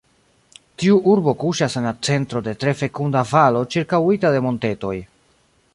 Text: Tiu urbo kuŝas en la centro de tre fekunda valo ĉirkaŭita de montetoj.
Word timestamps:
Tiu 0.83 0.95
urbo 1.15 1.33
kuŝas 1.43 1.75
en 1.81 1.85
la 1.89 1.91
centro 2.09 2.41
de 2.49 2.55
tre 2.63 2.75
fekunda 2.81 3.25
valo 3.35 3.63
ĉirkaŭita 3.75 4.35
de 4.37 4.45
montetoj. 4.49 4.97